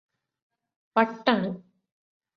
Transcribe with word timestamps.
വട്ടാണ് 0.95 1.49